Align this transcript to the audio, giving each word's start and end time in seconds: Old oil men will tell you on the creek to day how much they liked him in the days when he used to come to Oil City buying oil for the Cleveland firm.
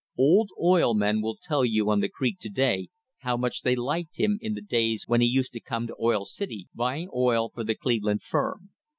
Old 0.17 0.49
oil 0.59 0.95
men 0.95 1.21
will 1.21 1.37
tell 1.39 1.63
you 1.63 1.91
on 1.91 1.99
the 1.99 2.09
creek 2.09 2.39
to 2.39 2.49
day 2.49 2.87
how 3.19 3.37
much 3.37 3.61
they 3.61 3.75
liked 3.75 4.17
him 4.19 4.39
in 4.41 4.55
the 4.55 4.61
days 4.61 5.03
when 5.07 5.21
he 5.21 5.27
used 5.27 5.53
to 5.53 5.59
come 5.59 5.85
to 5.85 5.95
Oil 6.01 6.25
City 6.25 6.67
buying 6.73 7.07
oil 7.13 7.49
for 7.53 7.63
the 7.63 7.75
Cleveland 7.75 8.23
firm. 8.23 8.71